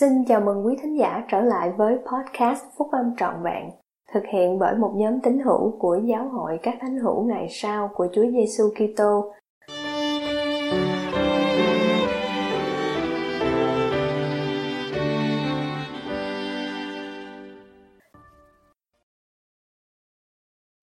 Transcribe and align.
Xin 0.00 0.24
chào 0.28 0.40
mừng 0.40 0.66
quý 0.66 0.74
thính 0.82 0.98
giả 0.98 1.24
trở 1.28 1.40
lại 1.40 1.72
với 1.76 1.96
podcast 1.96 2.64
Phúc 2.78 2.88
Âm 2.92 3.16
Trọn 3.18 3.34
Vẹn, 3.44 3.70
thực 4.14 4.22
hiện 4.32 4.58
bởi 4.58 4.74
một 4.78 4.94
nhóm 4.96 5.20
tín 5.22 5.38
hữu 5.38 5.78
của 5.78 6.00
Giáo 6.04 6.28
hội 6.28 6.58
các 6.62 6.74
thánh 6.80 6.98
hữu 6.98 7.24
ngày 7.24 7.46
sau 7.50 7.90
của 7.94 8.08
Chúa 8.14 8.24
Giêsu 8.30 8.70
Kitô. 8.70 9.32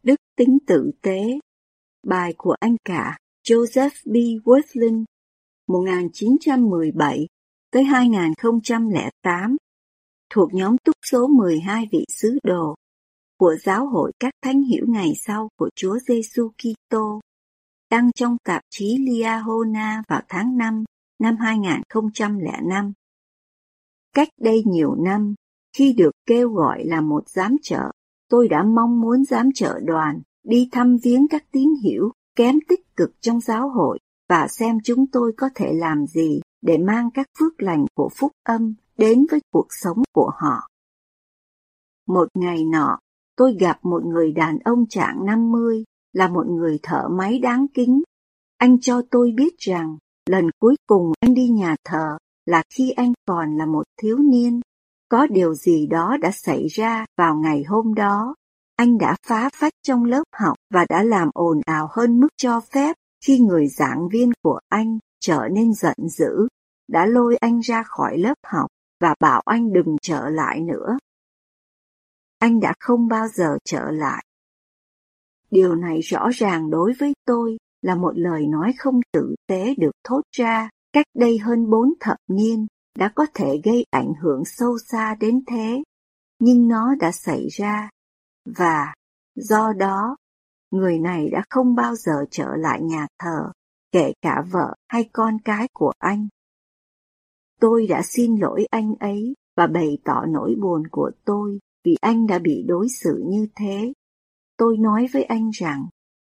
Đức 0.03 0.15
tính 0.37 0.57
tự 0.67 0.91
tế 1.01 1.39
Bài 2.07 2.33
của 2.37 2.55
anh 2.59 2.75
cả 2.85 3.17
Joseph 3.43 3.89
B. 4.05 4.15
Worthling 4.47 5.03
1917 5.67 7.27
tới 7.73 7.83
2008 7.83 9.57
thuộc 10.33 10.53
nhóm 10.53 10.77
túc 10.77 10.95
số 11.11 11.27
12 11.27 11.87
vị 11.91 12.05
sứ 12.09 12.39
đồ 12.43 12.75
của 13.39 13.55
giáo 13.63 13.87
hội 13.87 14.11
các 14.19 14.33
thánh 14.41 14.61
hiểu 14.61 14.85
ngày 14.87 15.13
sau 15.25 15.49
của 15.57 15.69
Chúa 15.75 15.97
Giêsu 16.07 16.49
Kitô 16.49 17.19
đăng 17.91 18.11
trong 18.15 18.37
tạp 18.43 18.61
chí 18.69 18.97
Liahona 18.97 20.03
vào 20.07 20.21
tháng 20.29 20.57
5 20.57 20.83
năm 21.19 21.37
2005. 21.39 22.93
Cách 24.13 24.27
đây 24.41 24.63
nhiều 24.65 24.95
năm, 24.95 25.35
khi 25.77 25.93
được 25.93 26.11
kêu 26.25 26.49
gọi 26.49 26.85
là 26.85 27.01
một 27.01 27.29
giám 27.29 27.55
trợ, 27.61 27.91
tôi 28.29 28.47
đã 28.47 28.63
mong 28.63 29.01
muốn 29.01 29.25
giám 29.25 29.49
trợ 29.55 29.79
đoàn 29.83 30.21
đi 30.43 30.69
thăm 30.71 30.97
viếng 31.03 31.27
các 31.27 31.43
tín 31.51 31.69
hiểu 31.83 32.11
kém 32.35 32.55
tích 32.69 32.95
cực 32.95 33.11
trong 33.21 33.41
giáo 33.41 33.69
hội 33.69 33.99
và 34.29 34.47
xem 34.47 34.77
chúng 34.83 35.07
tôi 35.11 35.33
có 35.37 35.49
thể 35.55 35.73
làm 35.73 36.07
gì 36.07 36.41
để 36.63 36.77
mang 36.77 37.09
các 37.13 37.27
phước 37.39 37.61
lành 37.61 37.85
của 37.95 38.09
phúc 38.19 38.31
âm 38.43 38.73
đến 38.97 39.25
với 39.31 39.39
cuộc 39.51 39.67
sống 39.69 39.97
của 40.13 40.31
họ. 40.35 40.69
Một 42.07 42.27
ngày 42.33 42.65
nọ, 42.65 42.99
tôi 43.35 43.55
gặp 43.59 43.79
một 43.81 44.05
người 44.05 44.31
đàn 44.31 44.59
ông 44.59 44.85
trạng 44.89 45.25
50, 45.25 45.83
là 46.13 46.27
một 46.27 46.47
người 46.47 46.79
thợ 46.83 47.07
máy 47.11 47.39
đáng 47.39 47.65
kính. 47.73 48.01
Anh 48.57 48.79
cho 48.79 49.01
tôi 49.11 49.31
biết 49.37 49.53
rằng, 49.57 49.97
lần 50.29 50.49
cuối 50.59 50.75
cùng 50.87 51.11
anh 51.19 51.33
đi 51.33 51.47
nhà 51.47 51.75
thờ 51.85 52.17
là 52.45 52.63
khi 52.75 52.91
anh 52.91 53.13
còn 53.27 53.57
là 53.57 53.65
một 53.65 53.83
thiếu 54.01 54.17
niên. 54.17 54.59
Có 55.09 55.27
điều 55.27 55.53
gì 55.53 55.87
đó 55.87 56.17
đã 56.21 56.31
xảy 56.31 56.67
ra 56.67 57.05
vào 57.17 57.35
ngày 57.35 57.63
hôm 57.63 57.93
đó. 57.93 58.35
Anh 58.75 58.97
đã 58.97 59.15
phá 59.27 59.49
phách 59.53 59.73
trong 59.83 60.05
lớp 60.05 60.23
học 60.35 60.57
và 60.73 60.85
đã 60.89 61.03
làm 61.03 61.29
ồn 61.33 61.61
ào 61.65 61.87
hơn 61.91 62.19
mức 62.19 62.27
cho 62.37 62.59
phép 62.59 62.95
khi 63.25 63.39
người 63.39 63.67
giảng 63.67 64.09
viên 64.11 64.31
của 64.41 64.59
anh 64.69 64.99
trở 65.23 65.47
nên 65.51 65.73
giận 65.73 65.95
dữ, 66.09 66.47
đã 66.87 67.05
lôi 67.05 67.35
anh 67.35 67.59
ra 67.59 67.83
khỏi 67.83 68.17
lớp 68.17 68.37
học 68.45 68.67
và 68.99 69.15
bảo 69.19 69.41
anh 69.45 69.73
đừng 69.73 69.95
trở 70.01 70.29
lại 70.29 70.61
nữa. 70.61 70.97
Anh 72.39 72.59
đã 72.59 72.73
không 72.79 73.07
bao 73.07 73.27
giờ 73.27 73.57
trở 73.65 73.91
lại. 73.91 74.25
Điều 75.51 75.75
này 75.75 75.99
rõ 75.99 76.29
ràng 76.33 76.69
đối 76.69 76.93
với 76.99 77.13
tôi 77.25 77.57
là 77.81 77.95
một 77.95 78.11
lời 78.15 78.47
nói 78.47 78.73
không 78.77 78.99
tử 79.11 79.35
tế 79.47 79.75
được 79.77 79.91
thốt 80.03 80.21
ra 80.37 80.69
cách 80.93 81.05
đây 81.13 81.37
hơn 81.37 81.69
bốn 81.69 81.93
thập 81.99 82.17
niên 82.27 82.67
đã 82.97 83.11
có 83.15 83.25
thể 83.33 83.61
gây 83.63 83.85
ảnh 83.91 84.13
hưởng 84.21 84.45
sâu 84.45 84.77
xa 84.91 85.15
đến 85.19 85.43
thế, 85.47 85.83
nhưng 86.39 86.67
nó 86.67 86.95
đã 86.99 87.11
xảy 87.11 87.47
ra, 87.47 87.89
và 88.45 88.93
do 89.35 89.73
đó 89.73 90.15
người 90.71 90.99
này 90.99 91.29
đã 91.29 91.43
không 91.49 91.75
bao 91.75 91.95
giờ 91.95 92.25
trở 92.31 92.55
lại 92.55 92.81
nhà 92.81 93.07
thờ, 93.19 93.51
kể 93.93 94.13
cả 94.21 94.43
vợ 94.51 94.75
hay 94.87 95.09
con 95.13 95.37
cái 95.45 95.67
của 95.73 95.91
anh. 95.99 96.27
Tôi 97.59 97.87
đã 97.87 98.01
xin 98.05 98.35
lỗi 98.35 98.65
anh 98.71 98.95
ấy 98.99 99.33
và 99.57 99.67
bày 99.67 99.97
tỏ 100.03 100.25
nỗi 100.27 100.55
buồn 100.61 100.87
của 100.91 101.11
tôi 101.25 101.59
vì 101.83 101.95
anh 102.01 102.27
đã 102.27 102.39
bị 102.39 102.63
đối 102.67 102.87
xử 103.03 103.23
như 103.25 103.47
thế. 103.55 103.93
Tôi 104.57 104.77
nói 104.77 105.07
với 105.13 105.23
anh 105.23 105.49
rằng, 105.49 105.87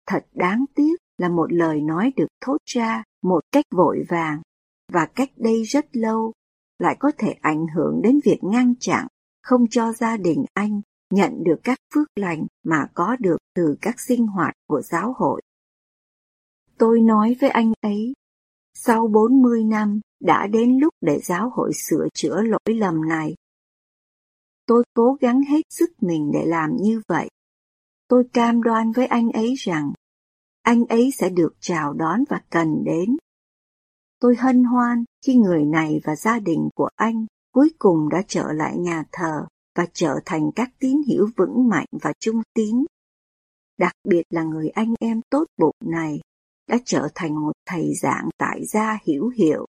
thật 0.07 0.25
đáng 0.33 0.65
tiếc 0.75 0.95
là 1.17 1.29
một 1.29 1.53
lời 1.53 1.81
nói 1.81 2.13
được 2.15 2.27
thốt 2.41 2.57
ra 2.65 3.03
một 3.23 3.39
cách 3.51 3.65
vội 3.75 4.03
vàng 4.09 4.41
và 4.91 5.05
cách 5.05 5.29
đây 5.37 5.63
rất 5.63 5.85
lâu 5.95 6.33
lại 6.79 6.95
có 6.99 7.11
thể 7.17 7.35
ảnh 7.41 7.65
hưởng 7.75 8.01
đến 8.03 8.19
việc 8.25 8.39
ngăn 8.41 8.73
chặn 8.79 9.07
không 9.43 9.67
cho 9.69 9.93
gia 9.93 10.17
đình 10.17 10.45
anh 10.53 10.81
nhận 11.13 11.43
được 11.43 11.59
các 11.63 11.77
phước 11.95 12.07
lành 12.15 12.45
mà 12.63 12.87
có 12.93 13.15
được 13.19 13.37
từ 13.55 13.75
các 13.81 13.95
sinh 13.99 14.27
hoạt 14.27 14.53
của 14.67 14.81
giáo 14.81 15.13
hội. 15.17 15.41
Tôi 16.77 17.01
nói 17.01 17.35
với 17.41 17.49
anh 17.49 17.73
ấy, 17.81 18.13
sau 18.73 19.07
40 19.07 19.63
năm 19.63 19.99
đã 20.19 20.47
đến 20.47 20.77
lúc 20.77 20.93
để 21.01 21.19
giáo 21.19 21.51
hội 21.55 21.71
sửa 21.73 22.07
chữa 22.13 22.41
lỗi 22.41 22.75
lầm 22.75 23.07
này. 23.07 23.35
Tôi 24.65 24.83
cố 24.93 25.17
gắng 25.21 25.41
hết 25.41 25.61
sức 25.69 25.89
mình 26.01 26.31
để 26.33 26.45
làm 26.45 26.69
như 26.81 27.01
vậy. 27.07 27.29
Tôi 28.07 28.23
cam 28.33 28.63
đoan 28.63 28.91
với 28.91 29.05
anh 29.05 29.31
ấy 29.31 29.53
rằng 29.57 29.93
anh 30.61 30.85
ấy 30.85 31.11
sẽ 31.11 31.29
được 31.29 31.53
chào 31.59 31.93
đón 31.93 32.23
và 32.29 32.41
cần 32.49 32.83
đến. 32.83 33.17
Tôi 34.19 34.35
hân 34.35 34.63
hoan 34.63 35.03
khi 35.25 35.35
người 35.35 35.65
này 35.65 36.01
và 36.03 36.15
gia 36.15 36.39
đình 36.39 36.69
của 36.75 36.89
anh 36.95 37.25
cuối 37.53 37.69
cùng 37.79 38.09
đã 38.09 38.23
trở 38.27 38.51
lại 38.51 38.77
nhà 38.77 39.03
thờ 39.11 39.45
và 39.75 39.85
trở 39.93 40.15
thành 40.25 40.51
các 40.55 40.69
tín 40.79 41.01
hữu 41.07 41.29
vững 41.37 41.69
mạnh 41.69 41.87
và 42.01 42.13
trung 42.19 42.41
tín. 42.53 42.85
Đặc 43.77 43.93
biệt 44.07 44.23
là 44.29 44.43
người 44.43 44.69
anh 44.69 44.93
em 44.99 45.21
tốt 45.29 45.45
bụng 45.57 45.75
này 45.85 46.19
đã 46.67 46.77
trở 46.85 47.07
thành 47.15 47.35
một 47.35 47.51
thầy 47.65 47.93
giảng 48.01 48.29
tại 48.37 48.65
gia 48.65 48.99
hiểu 49.05 49.27
hiệu, 49.27 49.65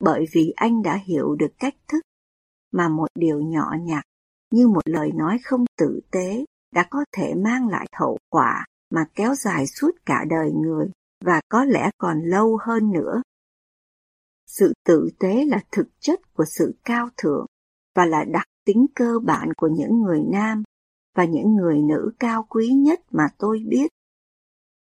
bởi 0.00 0.24
vì 0.32 0.52
anh 0.56 0.82
đã 0.82 0.98
hiểu 1.04 1.34
được 1.34 1.52
cách 1.58 1.74
thức 1.88 2.00
mà 2.72 2.88
một 2.88 3.08
điều 3.14 3.40
nhỏ 3.40 3.74
nhặt 3.80 4.04
như 4.50 4.68
một 4.68 4.82
lời 4.84 5.12
nói 5.12 5.38
không 5.44 5.64
tử 5.78 6.00
tế 6.10 6.44
đã 6.74 6.86
có 6.90 7.04
thể 7.16 7.34
mang 7.34 7.68
lại 7.68 7.86
hậu 7.92 8.18
quả 8.30 8.64
mà 8.90 9.04
kéo 9.14 9.34
dài 9.34 9.66
suốt 9.66 9.90
cả 10.06 10.24
đời 10.30 10.50
người 10.52 10.90
và 11.24 11.40
có 11.48 11.64
lẽ 11.64 11.90
còn 11.98 12.22
lâu 12.22 12.58
hơn 12.62 12.92
nữa. 12.92 13.22
Sự 14.46 14.72
tử 14.84 15.10
tế 15.18 15.44
là 15.44 15.60
thực 15.72 15.86
chất 16.00 16.34
của 16.34 16.44
sự 16.58 16.74
cao 16.84 17.08
thượng 17.16 17.46
và 17.96 18.06
là 18.06 18.24
đặc 18.24 18.46
tính 18.64 18.86
cơ 18.94 19.18
bản 19.24 19.52
của 19.56 19.68
những 19.68 20.02
người 20.02 20.20
nam 20.32 20.62
và 21.16 21.24
những 21.24 21.54
người 21.56 21.78
nữ 21.78 22.12
cao 22.18 22.46
quý 22.48 22.68
nhất 22.68 23.00
mà 23.10 23.28
tôi 23.38 23.62
biết. 23.68 23.88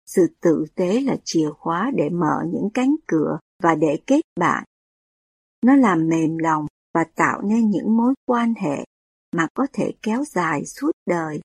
Sự 0.07 0.27
tử 0.41 0.65
tế 0.75 1.01
là 1.01 1.17
chìa 1.25 1.51
khóa 1.59 1.91
để 1.95 2.09
mở 2.11 2.45
những 2.53 2.69
cánh 2.75 2.95
cửa 3.07 3.39
và 3.63 3.75
để 3.75 3.99
kết 4.07 4.21
bạn. 4.41 4.65
Nó 5.67 5.77
làm 5.77 6.09
mềm 6.09 6.39
lòng 6.39 6.67
và 6.95 7.05
tạo 7.15 7.43
nên 7.43 7.71
những 7.71 7.97
mối 7.97 8.15
quan 8.27 8.55
hệ 8.55 8.85
mà 9.37 9.47
có 9.55 9.67
thể 9.73 9.93
kéo 10.03 10.25
dài 10.25 10.65
suốt 10.67 10.91
đời. 11.07 11.41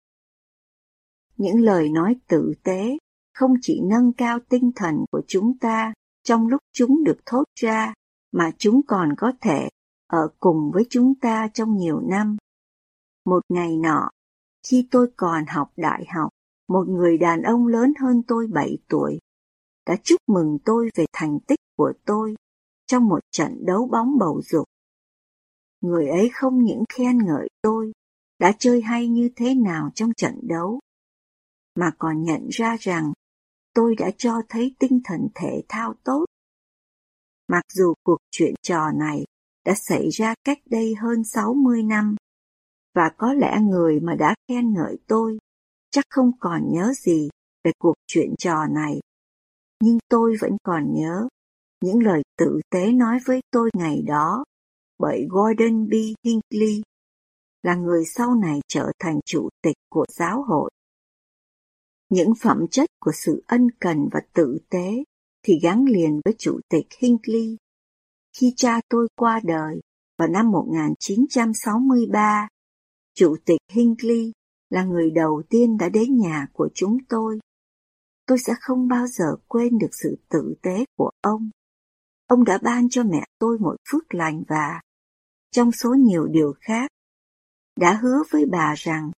Những 1.37 1.59
lời 1.59 1.89
nói 1.89 2.15
tử 2.27 2.53
tế 2.63 2.97
không 3.33 3.53
chỉ 3.61 3.81
nâng 3.83 4.13
cao 4.13 4.39
tinh 4.49 4.71
thần 4.75 4.95
của 5.11 5.21
chúng 5.27 5.57
ta 5.57 5.93
trong 6.23 6.47
lúc 6.47 6.61
chúng 6.73 7.03
được 7.03 7.17
thốt 7.25 7.43
ra, 7.61 7.93
mà 8.31 8.51
chúng 8.57 8.81
còn 8.87 9.13
có 9.17 9.31
thể 9.41 9.69
ở 10.07 10.29
cùng 10.39 10.71
với 10.73 10.83
chúng 10.89 11.15
ta 11.15 11.47
trong 11.53 11.77
nhiều 11.77 11.99
năm. 11.99 12.37
Một 13.25 13.43
ngày 13.49 13.77
nọ, 13.77 14.09
khi 14.67 14.87
tôi 14.91 15.11
còn 15.17 15.45
học 15.45 15.71
đại 15.77 16.05
học, 16.15 16.29
một 16.67 16.87
người 16.87 17.17
đàn 17.17 17.41
ông 17.41 17.67
lớn 17.67 17.93
hơn 17.99 18.21
tôi 18.27 18.47
7 18.47 18.77
tuổi 18.89 19.19
đã 19.85 19.95
chúc 20.03 20.21
mừng 20.27 20.57
tôi 20.65 20.89
về 20.95 21.05
thành 21.13 21.39
tích 21.47 21.59
của 21.77 21.93
tôi 22.05 22.35
trong 22.87 23.07
một 23.07 23.19
trận 23.31 23.65
đấu 23.65 23.89
bóng 23.91 24.17
bầu 24.19 24.41
dục. 24.45 24.65
Người 25.81 26.07
ấy 26.07 26.29
không 26.33 26.63
những 26.63 26.83
khen 26.93 27.17
ngợi 27.17 27.49
tôi 27.61 27.91
đã 28.39 28.51
chơi 28.59 28.81
hay 28.81 29.07
như 29.07 29.29
thế 29.35 29.55
nào 29.55 29.89
trong 29.95 30.13
trận 30.17 30.39
đấu, 30.43 30.79
mà 31.75 31.91
còn 31.97 32.23
nhận 32.23 32.47
ra 32.49 32.77
rằng 32.79 33.13
tôi 33.73 33.95
đã 33.95 34.11
cho 34.17 34.41
thấy 34.49 34.75
tinh 34.79 35.01
thần 35.03 35.27
thể 35.35 35.63
thao 35.69 35.93
tốt. 36.03 36.25
Mặc 37.47 37.63
dù 37.73 37.93
cuộc 38.03 38.17
chuyện 38.31 38.53
trò 38.61 38.91
này 38.91 39.25
đã 39.65 39.73
xảy 39.75 40.09
ra 40.09 40.35
cách 40.43 40.59
đây 40.65 40.95
hơn 40.95 41.23
60 41.23 41.83
năm, 41.83 42.15
và 42.95 43.11
có 43.17 43.33
lẽ 43.33 43.57
người 43.61 43.99
mà 43.99 44.15
đã 44.15 44.35
khen 44.47 44.73
ngợi 44.73 44.97
tôi 45.07 45.37
chắc 45.97 46.05
không 46.09 46.31
còn 46.39 46.71
nhớ 46.71 46.93
gì 46.93 47.29
về 47.63 47.71
cuộc 47.79 47.93
chuyện 48.07 48.35
trò 48.37 48.65
này. 48.65 48.99
Nhưng 49.83 49.97
tôi 50.09 50.35
vẫn 50.41 50.57
còn 50.63 50.93
nhớ 50.93 51.27
những 51.81 52.03
lời 52.03 52.21
tử 52.37 52.61
tế 52.69 52.91
nói 52.91 53.19
với 53.25 53.41
tôi 53.51 53.69
ngày 53.73 54.01
đó 54.07 54.43
bởi 54.99 55.25
Gordon 55.29 55.89
B. 55.89 55.93
Hinckley, 56.23 56.81
là 57.63 57.75
người 57.75 58.05
sau 58.05 58.35
này 58.35 58.59
trở 58.67 58.91
thành 58.99 59.19
chủ 59.25 59.49
tịch 59.61 59.75
của 59.89 60.05
giáo 60.09 60.43
hội. 60.43 60.71
Những 62.09 62.33
phẩm 62.41 62.65
chất 62.71 62.89
của 62.99 63.11
sự 63.13 63.43
ân 63.47 63.67
cần 63.79 63.97
và 64.11 64.19
tử 64.33 64.57
tế 64.69 65.03
thì 65.43 65.59
gắn 65.63 65.85
liền 65.85 66.21
với 66.25 66.33
chủ 66.37 66.59
tịch 66.69 66.87
Hinckley. 66.99 67.57
Khi 68.37 68.53
cha 68.55 68.81
tôi 68.89 69.07
qua 69.15 69.39
đời 69.43 69.79
vào 70.17 70.27
năm 70.27 70.51
1963, 70.51 72.47
chủ 73.15 73.35
tịch 73.45 73.59
Hinckley 73.71 74.31
là 74.69 74.83
người 74.83 75.11
đầu 75.11 75.43
tiên 75.49 75.77
đã 75.77 75.89
đến 75.89 76.17
nhà 76.17 76.47
của 76.53 76.69
chúng 76.73 76.97
tôi. 77.09 77.39
Tôi 78.25 78.37
sẽ 78.39 78.53
không 78.59 78.87
bao 78.87 79.07
giờ 79.07 79.35
quên 79.47 79.77
được 79.77 79.91
sự 79.91 80.17
tử 80.29 80.55
tế 80.61 80.85
của 80.97 81.09
ông. 81.21 81.49
Ông 82.27 82.43
đã 82.43 82.59
ban 82.63 82.89
cho 82.89 83.03
mẹ 83.03 83.23
tôi 83.39 83.59
một 83.59 83.75
phước 83.91 84.13
lành 84.13 84.43
và 84.47 84.81
trong 85.51 85.71
số 85.71 85.93
nhiều 85.93 86.27
điều 86.27 86.53
khác, 86.59 86.91
đã 87.79 87.93
hứa 87.93 88.23
với 88.31 88.45
bà 88.45 88.73
rằng 88.77 89.11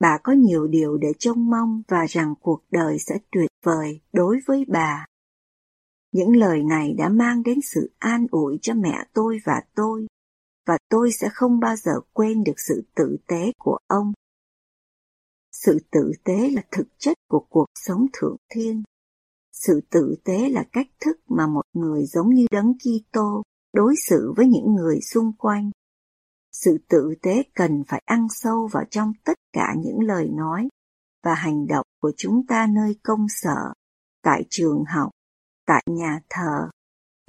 bà 0.00 0.18
có 0.22 0.32
nhiều 0.32 0.66
điều 0.66 0.96
để 0.96 1.08
trông 1.18 1.50
mong 1.50 1.82
và 1.88 2.06
rằng 2.08 2.34
cuộc 2.40 2.64
đời 2.70 2.98
sẽ 2.98 3.18
tuyệt 3.32 3.50
vời 3.64 4.00
đối 4.12 4.38
với 4.46 4.64
bà. 4.68 5.06
Những 6.12 6.36
lời 6.36 6.62
này 6.62 6.94
đã 6.98 7.08
mang 7.08 7.42
đến 7.42 7.58
sự 7.62 7.92
an 7.98 8.26
ủi 8.30 8.58
cho 8.62 8.74
mẹ 8.74 9.04
tôi 9.12 9.38
và 9.44 9.62
tôi, 9.74 10.06
và 10.66 10.78
tôi 10.88 11.12
sẽ 11.12 11.28
không 11.32 11.60
bao 11.60 11.76
giờ 11.76 11.92
quên 12.12 12.44
được 12.44 12.60
sự 12.68 12.84
tử 12.94 13.16
tế 13.26 13.52
của 13.58 13.78
ông. 13.86 14.12
Sự 15.66 15.78
tử 15.90 16.12
tế 16.24 16.50
là 16.50 16.62
thực 16.70 16.86
chất 16.98 17.16
của 17.28 17.46
cuộc 17.50 17.66
sống 17.74 18.06
thượng 18.12 18.36
thiên. 18.54 18.82
Sự 19.52 19.80
tử 19.90 20.16
tế 20.24 20.48
là 20.48 20.64
cách 20.72 20.86
thức 21.00 21.16
mà 21.28 21.46
một 21.46 21.62
người 21.72 22.06
giống 22.06 22.34
như 22.34 22.46
Đấng 22.50 22.72
Kitô 22.78 23.42
đối 23.72 23.94
xử 24.08 24.32
với 24.36 24.46
những 24.46 24.74
người 24.74 25.00
xung 25.00 25.32
quanh. 25.38 25.70
Sự 26.52 26.78
tử 26.88 27.14
tế 27.22 27.42
cần 27.54 27.84
phải 27.88 28.02
ăn 28.04 28.26
sâu 28.30 28.68
vào 28.72 28.84
trong 28.90 29.12
tất 29.24 29.38
cả 29.52 29.74
những 29.78 30.00
lời 30.00 30.28
nói 30.28 30.68
và 31.24 31.34
hành 31.34 31.66
động 31.66 31.86
của 32.00 32.12
chúng 32.16 32.46
ta 32.46 32.66
nơi 32.66 32.96
công 33.02 33.26
sở, 33.28 33.72
tại 34.22 34.46
trường 34.50 34.84
học, 34.84 35.10
tại 35.66 35.84
nhà 35.86 36.20
thờ 36.30 36.70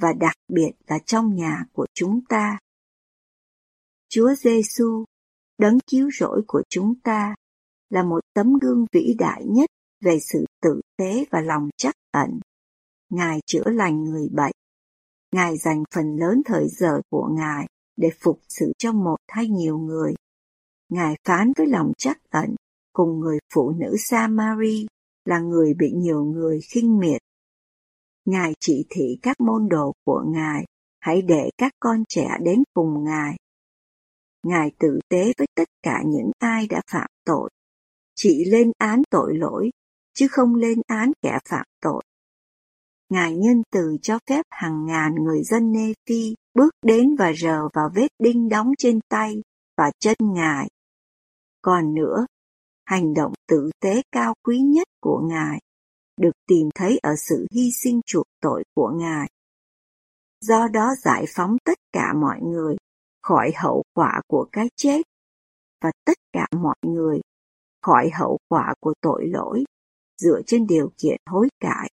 và 0.01 0.13
đặc 0.13 0.35
biệt 0.47 0.71
là 0.87 0.99
trong 1.05 1.35
nhà 1.35 1.65
của 1.73 1.85
chúng 1.93 2.19
ta. 2.29 2.59
Chúa 4.09 4.35
Giêsu, 4.35 5.05
đấng 5.57 5.77
cứu 5.91 6.09
rỗi 6.19 6.41
của 6.47 6.63
chúng 6.69 6.93
ta, 7.03 7.35
là 7.89 8.03
một 8.03 8.19
tấm 8.33 8.53
gương 8.61 8.85
vĩ 8.91 9.15
đại 9.19 9.45
nhất 9.45 9.69
về 10.01 10.17
sự 10.19 10.45
tử 10.61 10.81
tế 10.97 11.25
và 11.31 11.41
lòng 11.41 11.69
chắc 11.77 11.95
ẩn. 12.11 12.39
Ngài 13.09 13.39
chữa 13.45 13.63
lành 13.65 14.03
người 14.03 14.29
bệnh. 14.31 14.53
Ngài 15.31 15.57
dành 15.57 15.83
phần 15.95 16.15
lớn 16.15 16.41
thời 16.45 16.67
giờ 16.67 17.01
của 17.09 17.29
Ngài 17.37 17.67
để 17.95 18.09
phục 18.19 18.39
sự 18.49 18.71
cho 18.77 18.91
một 18.91 19.17
hay 19.27 19.47
nhiều 19.47 19.77
người. 19.77 20.13
Ngài 20.89 21.15
phán 21.23 21.51
với 21.57 21.67
lòng 21.67 21.91
chắc 21.97 22.17
ẩn 22.29 22.55
cùng 22.93 23.19
người 23.19 23.37
phụ 23.53 23.71
nữ 23.71 23.95
Samari 23.99 24.87
là 25.25 25.39
người 25.39 25.73
bị 25.73 25.91
nhiều 25.91 26.23
người 26.25 26.59
khinh 26.61 26.99
miệt. 26.99 27.21
Ngài 28.25 28.53
chỉ 28.59 28.85
thị 28.89 29.19
các 29.21 29.41
môn 29.41 29.69
đồ 29.69 29.93
của 30.05 30.23
Ngài 30.27 30.65
hãy 30.99 31.21
để 31.21 31.49
các 31.57 31.71
con 31.79 32.03
trẻ 32.09 32.29
đến 32.41 32.63
cùng 32.73 33.03
Ngài. 33.03 33.37
Ngài 34.43 34.71
tử 34.79 34.99
tế 35.09 35.33
với 35.37 35.47
tất 35.55 35.67
cả 35.83 36.03
những 36.05 36.31
ai 36.39 36.67
đã 36.67 36.81
phạm 36.91 37.09
tội, 37.25 37.49
chỉ 38.17 38.45
lên 38.45 38.71
án 38.77 39.01
tội 39.09 39.37
lỗi, 39.37 39.69
chứ 40.13 40.27
không 40.31 40.55
lên 40.55 40.81
án 40.87 41.11
kẻ 41.21 41.37
phạm 41.49 41.65
tội. 41.81 42.03
Ngài 43.09 43.35
nhân 43.35 43.63
từ 43.71 43.97
cho 44.01 44.19
phép 44.29 44.45
hàng 44.49 44.85
ngàn 44.85 45.15
người 45.15 45.43
dân 45.43 45.71
Nê 45.71 45.93
Phi 46.09 46.35
bước 46.53 46.73
đến 46.85 47.15
và 47.15 47.33
rờ 47.33 47.59
vào 47.73 47.89
vết 47.95 48.07
đinh 48.19 48.49
đóng 48.49 48.71
trên 48.77 48.99
tay 49.09 49.35
và 49.77 49.91
chân 49.99 50.17
Ngài. 50.21 50.69
Còn 51.61 51.93
nữa, 51.93 52.25
hành 52.85 53.13
động 53.13 53.33
tử 53.47 53.71
tế 53.81 54.01
cao 54.11 54.33
quý 54.43 54.59
nhất 54.59 54.87
của 55.01 55.21
Ngài 55.29 55.59
được 56.21 56.33
tìm 56.47 56.69
thấy 56.75 56.99
ở 57.03 57.15
sự 57.29 57.45
hy 57.51 57.71
sinh 57.83 58.01
chuộc 58.05 58.25
tội 58.41 58.63
của 58.75 58.91
Ngài. 58.99 59.29
Do 60.41 60.67
đó 60.67 60.95
giải 61.03 61.25
phóng 61.35 61.57
tất 61.65 61.77
cả 61.91 62.13
mọi 62.13 62.39
người 62.41 62.75
khỏi 63.21 63.51
hậu 63.55 63.83
quả 63.93 64.21
của 64.27 64.47
cái 64.51 64.67
chết 64.75 65.01
và 65.81 65.91
tất 66.05 66.17
cả 66.33 66.47
mọi 66.61 66.77
người 66.81 67.21
khỏi 67.87 68.09
hậu 68.13 68.37
quả 68.49 68.73
của 68.79 68.93
tội 69.01 69.27
lỗi 69.27 69.63
dựa 70.21 70.41
trên 70.47 70.67
điều 70.67 70.91
kiện 70.97 71.17
hối 71.25 71.47
cải. 71.59 71.91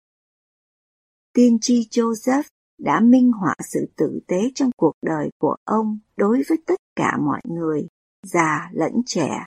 Tiên 1.33 1.57
tri 1.61 1.87
Joseph 1.91 2.43
đã 2.77 2.99
minh 2.99 3.31
họa 3.31 3.55
sự 3.59 3.89
tử 3.95 4.19
tế 4.27 4.51
trong 4.55 4.69
cuộc 4.77 4.93
đời 5.01 5.29
của 5.37 5.55
ông 5.63 5.99
đối 6.17 6.41
với 6.49 6.57
tất 6.65 6.79
cả 6.95 7.17
mọi 7.21 7.41
người, 7.43 7.87
già 8.23 8.69
lẫn 8.73 8.91
trẻ. 9.05 9.45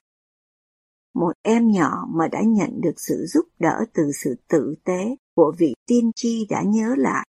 Một 1.14 1.32
em 1.42 1.70
nhỏ 1.70 2.06
mà 2.14 2.28
đã 2.28 2.42
nhận 2.46 2.80
được 2.80 2.94
sự 2.96 3.26
giúp 3.28 3.46
đỡ 3.58 3.84
từ 3.92 4.02
sự 4.24 4.36
tử 4.48 4.74
tế 4.84 5.16
của 5.34 5.54
vị 5.58 5.74
tiên 5.86 6.10
tri 6.14 6.46
đã 6.50 6.62
nhớ 6.62 6.94
lại. 6.98 7.26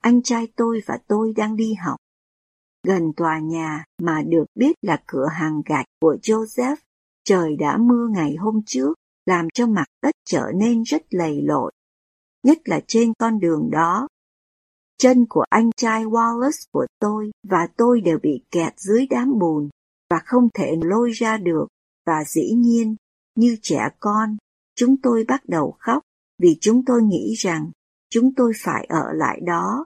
Anh 0.00 0.22
trai 0.22 0.48
tôi 0.56 0.80
và 0.86 0.98
tôi 1.08 1.32
đang 1.36 1.56
đi 1.56 1.74
học. 1.74 1.96
Gần 2.86 3.12
tòa 3.16 3.38
nhà 3.38 3.84
mà 4.02 4.22
được 4.22 4.44
biết 4.54 4.72
là 4.82 5.02
cửa 5.06 5.26
hàng 5.32 5.62
gạch 5.66 5.86
của 6.00 6.16
Joseph, 6.22 6.76
trời 7.28 7.56
đã 7.56 7.76
mưa 7.76 8.08
ngày 8.14 8.36
hôm 8.36 8.60
trước, 8.66 8.94
làm 9.26 9.48
cho 9.54 9.66
mặt 9.66 9.86
đất 10.02 10.14
trở 10.24 10.46
nên 10.54 10.82
rất 10.82 11.02
lầy 11.10 11.42
lội. 11.42 11.72
Nhất 12.42 12.58
là 12.64 12.80
trên 12.86 13.12
con 13.18 13.40
đường 13.40 13.70
đó 13.70 14.08
Chân 14.98 15.26
của 15.28 15.44
anh 15.48 15.70
trai 15.76 16.04
Wallace 16.04 16.66
của 16.72 16.86
tôi 17.00 17.30
và 17.48 17.68
tôi 17.76 18.00
đều 18.00 18.18
bị 18.22 18.44
kẹt 18.50 18.72
dưới 18.76 19.06
đám 19.10 19.38
bùn 19.38 19.68
và 20.10 20.20
không 20.24 20.48
thể 20.54 20.76
lôi 20.82 21.10
ra 21.10 21.36
được 21.36 21.66
và 22.06 22.24
dĩ 22.26 22.52
nhiên, 22.56 22.96
như 23.34 23.56
trẻ 23.62 23.88
con, 24.00 24.36
chúng 24.76 24.96
tôi 25.02 25.24
bắt 25.28 25.40
đầu 25.48 25.76
khóc 25.78 26.02
vì 26.38 26.58
chúng 26.60 26.84
tôi 26.84 27.02
nghĩ 27.02 27.34
rằng 27.34 27.70
chúng 28.10 28.34
tôi 28.34 28.52
phải 28.64 28.86
ở 28.88 29.12
lại 29.12 29.40
đó. 29.40 29.84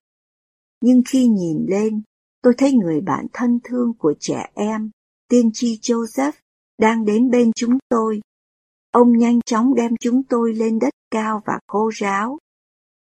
Nhưng 0.80 1.02
khi 1.08 1.26
nhìn 1.26 1.66
lên, 1.68 2.02
tôi 2.42 2.54
thấy 2.58 2.72
người 2.72 3.00
bạn 3.00 3.26
thân 3.32 3.58
thương 3.64 3.92
của 3.98 4.14
trẻ 4.20 4.50
em, 4.54 4.90
tiên 5.28 5.50
tri 5.54 5.78
Joseph, 5.82 6.32
đang 6.78 7.04
đến 7.04 7.30
bên 7.30 7.52
chúng 7.56 7.78
tôi. 7.88 8.20
Ông 8.92 9.18
nhanh 9.18 9.40
chóng 9.40 9.74
đem 9.74 9.96
chúng 10.00 10.22
tôi 10.22 10.54
lên 10.54 10.78
đất 10.78 10.94
cao 11.10 11.42
và 11.46 11.58
khô 11.66 11.90
ráo. 11.94 12.38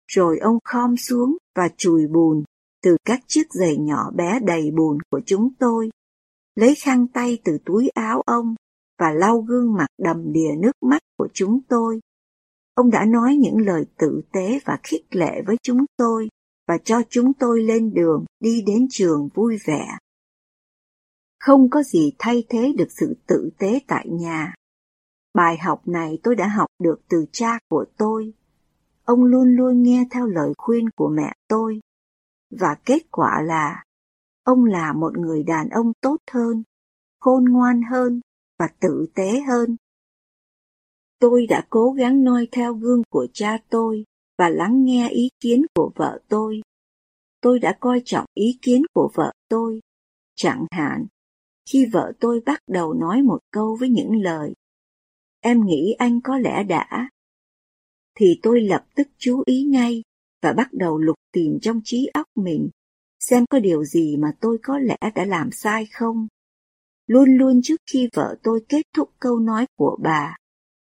Rồi 0.06 0.38
ông 0.38 0.58
khom 0.64 0.96
xuống 0.96 1.36
và 1.56 1.68
chùi 1.76 2.06
bùn 2.06 2.44
từ 2.82 2.96
các 3.04 3.20
chiếc 3.26 3.46
giày 3.50 3.76
nhỏ 3.76 4.10
bé 4.10 4.38
đầy 4.42 4.70
bùn 4.70 4.98
của 5.10 5.20
chúng 5.26 5.54
tôi, 5.58 5.90
lấy 6.54 6.74
khăn 6.74 7.06
tay 7.06 7.38
từ 7.44 7.58
túi 7.64 7.88
áo 7.88 8.20
ông 8.26 8.54
và 8.98 9.12
lau 9.12 9.40
gương 9.40 9.74
mặt 9.74 9.86
đầm 9.98 10.32
đìa 10.32 10.54
nước 10.58 10.72
mắt 10.80 11.02
của 11.18 11.28
chúng 11.34 11.60
tôi. 11.68 12.00
Ông 12.74 12.90
đã 12.90 13.04
nói 13.04 13.36
những 13.36 13.58
lời 13.58 13.84
tử 13.98 14.22
tế 14.32 14.60
và 14.64 14.78
khích 14.82 15.04
lệ 15.10 15.42
với 15.46 15.56
chúng 15.62 15.84
tôi 15.96 16.28
và 16.68 16.78
cho 16.84 17.02
chúng 17.08 17.32
tôi 17.32 17.62
lên 17.62 17.94
đường 17.94 18.24
đi 18.40 18.62
đến 18.66 18.86
trường 18.90 19.28
vui 19.34 19.58
vẻ. 19.66 19.86
Không 21.40 21.70
có 21.70 21.82
gì 21.82 22.12
thay 22.18 22.44
thế 22.48 22.72
được 22.78 22.88
sự 23.00 23.16
tử 23.26 23.50
tế 23.58 23.80
tại 23.86 24.06
nhà. 24.08 24.54
Bài 25.34 25.58
học 25.58 25.88
này 25.88 26.18
tôi 26.22 26.36
đã 26.36 26.48
học 26.48 26.68
được 26.78 27.00
từ 27.08 27.24
cha 27.32 27.58
của 27.68 27.84
tôi 27.96 28.32
ông 29.10 29.24
luôn 29.24 29.56
luôn 29.56 29.82
nghe 29.82 30.04
theo 30.10 30.26
lời 30.26 30.52
khuyên 30.58 30.90
của 30.90 31.08
mẹ 31.08 31.32
tôi. 31.48 31.80
Và 32.50 32.76
kết 32.84 33.02
quả 33.10 33.42
là, 33.42 33.84
ông 34.44 34.64
là 34.64 34.92
một 34.92 35.18
người 35.18 35.42
đàn 35.42 35.68
ông 35.68 35.92
tốt 36.00 36.16
hơn, 36.30 36.62
khôn 37.20 37.44
ngoan 37.44 37.82
hơn 37.90 38.20
và 38.58 38.68
tử 38.80 39.06
tế 39.14 39.40
hơn. 39.40 39.76
Tôi 41.18 41.46
đã 41.46 41.66
cố 41.70 41.90
gắng 41.90 42.24
noi 42.24 42.48
theo 42.52 42.74
gương 42.74 43.02
của 43.10 43.26
cha 43.32 43.58
tôi 43.70 44.04
và 44.38 44.48
lắng 44.48 44.84
nghe 44.84 45.08
ý 45.08 45.28
kiến 45.40 45.62
của 45.74 45.92
vợ 45.96 46.20
tôi. 46.28 46.60
Tôi 47.40 47.58
đã 47.58 47.76
coi 47.80 48.02
trọng 48.04 48.26
ý 48.34 48.58
kiến 48.62 48.82
của 48.94 49.10
vợ 49.14 49.32
tôi. 49.48 49.80
Chẳng 50.34 50.66
hạn, 50.70 51.06
khi 51.72 51.86
vợ 51.92 52.12
tôi 52.20 52.40
bắt 52.46 52.60
đầu 52.66 52.94
nói 52.94 53.22
một 53.22 53.38
câu 53.50 53.76
với 53.80 53.88
những 53.88 54.22
lời, 54.22 54.52
em 55.40 55.66
nghĩ 55.66 55.94
anh 55.98 56.20
có 56.24 56.38
lẽ 56.38 56.64
đã, 56.64 57.10
thì 58.16 58.40
tôi 58.42 58.60
lập 58.60 58.84
tức 58.94 59.08
chú 59.18 59.42
ý 59.46 59.64
ngay 59.64 60.02
và 60.42 60.52
bắt 60.52 60.68
đầu 60.72 60.98
lục 60.98 61.16
tìm 61.32 61.58
trong 61.62 61.80
trí 61.84 62.06
óc 62.06 62.26
mình, 62.36 62.68
xem 63.20 63.44
có 63.50 63.58
điều 63.58 63.84
gì 63.84 64.16
mà 64.16 64.32
tôi 64.40 64.58
có 64.62 64.78
lẽ 64.78 64.96
đã 65.14 65.24
làm 65.24 65.50
sai 65.52 65.86
không. 65.92 66.28
Luôn 67.06 67.36
luôn 67.36 67.60
trước 67.62 67.80
khi 67.92 68.08
vợ 68.14 68.36
tôi 68.42 68.64
kết 68.68 68.82
thúc 68.96 69.10
câu 69.18 69.38
nói 69.38 69.66
của 69.78 69.98
bà, 70.02 70.36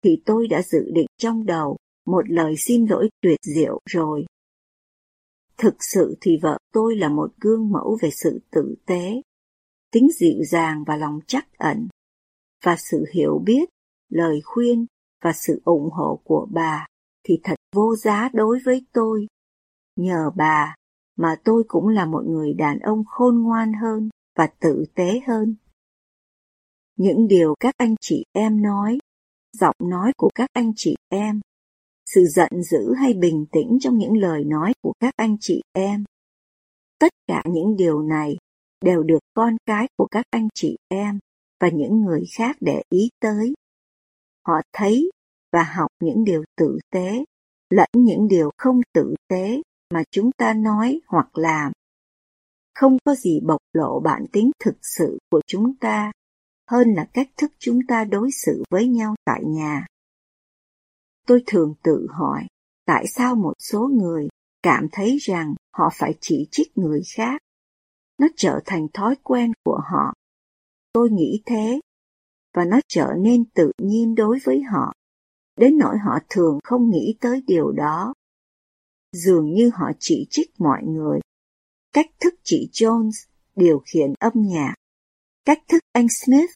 thì 0.04 0.22
tôi 0.24 0.46
đã 0.48 0.62
dự 0.62 0.90
định 0.92 1.06
trong 1.18 1.46
đầu 1.46 1.76
một 2.06 2.30
lời 2.30 2.54
xin 2.58 2.86
lỗi 2.86 3.08
tuyệt 3.22 3.38
diệu 3.42 3.80
rồi. 3.90 4.24
Thực 5.58 5.74
sự 5.92 6.16
thì 6.20 6.38
vợ 6.42 6.58
tôi 6.72 6.96
là 6.96 7.08
một 7.08 7.30
gương 7.40 7.70
mẫu 7.70 7.98
về 8.02 8.10
sự 8.22 8.40
tử 8.50 8.74
tế, 8.86 9.22
tính 9.96 10.08
dịu 10.18 10.44
dàng 10.44 10.84
và 10.86 10.96
lòng 10.96 11.20
chắc 11.26 11.58
ẩn, 11.58 11.88
và 12.64 12.76
sự 12.78 13.04
hiểu 13.14 13.42
biết, 13.44 13.68
lời 14.08 14.40
khuyên 14.44 14.86
và 15.24 15.32
sự 15.32 15.60
ủng 15.64 15.90
hộ 15.90 16.20
của 16.24 16.46
bà 16.50 16.86
thì 17.24 17.40
thật 17.44 17.54
vô 17.74 17.96
giá 17.96 18.28
đối 18.32 18.58
với 18.64 18.86
tôi. 18.92 19.26
Nhờ 19.96 20.30
bà 20.36 20.74
mà 21.16 21.36
tôi 21.44 21.64
cũng 21.68 21.88
là 21.88 22.06
một 22.06 22.22
người 22.26 22.54
đàn 22.54 22.78
ông 22.78 23.04
khôn 23.06 23.42
ngoan 23.42 23.72
hơn 23.72 24.08
và 24.34 24.46
tử 24.60 24.84
tế 24.94 25.20
hơn. 25.26 25.56
Những 26.96 27.28
điều 27.28 27.54
các 27.60 27.74
anh 27.78 27.94
chị 28.00 28.24
em 28.32 28.62
nói, 28.62 28.98
giọng 29.52 29.76
nói 29.82 30.12
của 30.16 30.30
các 30.34 30.50
anh 30.52 30.72
chị 30.76 30.96
em, 31.08 31.40
sự 32.06 32.24
giận 32.24 32.50
dữ 32.70 32.94
hay 32.94 33.14
bình 33.14 33.46
tĩnh 33.52 33.78
trong 33.80 33.98
những 33.98 34.16
lời 34.16 34.44
nói 34.44 34.72
của 34.82 34.92
các 35.00 35.14
anh 35.16 35.36
chị 35.40 35.62
em. 35.72 36.04
Tất 36.98 37.12
cả 37.26 37.42
những 37.46 37.76
điều 37.76 38.02
này 38.02 38.36
đều 38.84 39.02
được 39.02 39.18
con 39.34 39.56
cái 39.66 39.88
của 39.96 40.06
các 40.10 40.24
anh 40.30 40.48
chị 40.54 40.76
em 40.88 41.18
và 41.60 41.68
những 41.68 42.02
người 42.02 42.24
khác 42.36 42.56
để 42.60 42.82
ý 42.90 43.08
tới. 43.20 43.54
Họ 44.46 44.54
thấy 44.72 45.10
và 45.52 45.62
học 45.62 45.90
những 46.02 46.24
điều 46.24 46.44
tử 46.56 46.78
tế, 46.90 47.24
lẫn 47.70 47.88
những 47.94 48.28
điều 48.28 48.50
không 48.58 48.80
tử 48.92 49.14
tế 49.28 49.62
mà 49.94 50.02
chúng 50.10 50.30
ta 50.32 50.54
nói 50.54 51.00
hoặc 51.06 51.38
làm. 51.38 51.72
Không 52.74 52.96
có 53.04 53.14
gì 53.14 53.40
bộc 53.46 53.60
lộ 53.72 54.00
bản 54.00 54.24
tính 54.32 54.50
thực 54.64 54.76
sự 54.82 55.18
của 55.30 55.40
chúng 55.46 55.76
ta 55.76 56.12
hơn 56.70 56.94
là 56.94 57.08
cách 57.14 57.28
thức 57.36 57.52
chúng 57.58 57.78
ta 57.88 58.04
đối 58.04 58.30
xử 58.30 58.62
với 58.70 58.88
nhau 58.88 59.14
tại 59.24 59.40
nhà. 59.44 59.86
Tôi 61.26 61.42
thường 61.46 61.74
tự 61.82 62.06
hỏi, 62.10 62.46
tại 62.86 63.06
sao 63.06 63.34
một 63.34 63.52
số 63.58 63.88
người 63.92 64.28
cảm 64.62 64.86
thấy 64.92 65.16
rằng 65.20 65.54
họ 65.72 65.90
phải 65.94 66.14
chỉ 66.20 66.48
trích 66.50 66.78
người 66.78 67.02
khác? 67.16 67.40
Nó 68.18 68.26
trở 68.36 68.60
thành 68.64 68.86
thói 68.94 69.14
quen 69.22 69.52
của 69.64 69.80
họ. 69.92 70.14
Tôi 70.92 71.10
nghĩ 71.10 71.42
thế, 71.46 71.80
và 72.54 72.64
nó 72.64 72.80
trở 72.88 73.12
nên 73.18 73.44
tự 73.44 73.72
nhiên 73.78 74.14
đối 74.14 74.38
với 74.44 74.62
họ, 74.62 74.92
đến 75.56 75.78
nỗi 75.78 75.96
họ 75.98 76.18
thường 76.28 76.58
không 76.64 76.90
nghĩ 76.90 77.16
tới 77.20 77.42
điều 77.46 77.72
đó. 77.72 78.14
Dường 79.12 79.52
như 79.52 79.70
họ 79.74 79.90
chỉ 79.98 80.26
trích 80.30 80.50
mọi 80.58 80.82
người. 80.84 81.20
Cách 81.92 82.10
thức 82.20 82.34
chị 82.44 82.68
Jones 82.72 83.26
điều 83.56 83.82
khiển 83.86 84.14
âm 84.18 84.32
nhạc, 84.36 84.74
cách 85.44 85.62
thức 85.68 85.82
anh 85.92 86.08
Smith 86.08 86.50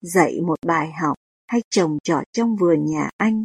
dạy 0.00 0.40
một 0.40 0.58
bài 0.66 0.92
học 1.02 1.16
hay 1.46 1.60
trồng 1.70 1.98
trọt 2.04 2.24
trong 2.32 2.56
vườn 2.56 2.84
nhà 2.84 3.10
anh. 3.16 3.44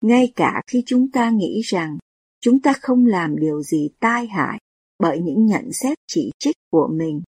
Ngay 0.00 0.32
cả 0.36 0.62
khi 0.66 0.82
chúng 0.86 1.10
ta 1.10 1.30
nghĩ 1.30 1.60
rằng 1.64 1.98
chúng 2.40 2.60
ta 2.60 2.72
không 2.80 3.06
làm 3.06 3.36
điều 3.40 3.62
gì 3.62 3.88
tai 4.00 4.26
hại 4.26 4.58
bởi 5.00 5.20
những 5.20 5.46
nhận 5.46 5.72
xét 5.72 5.98
chỉ 6.06 6.30
trích 6.38 6.56
của 6.70 6.88
mình, 6.92 7.22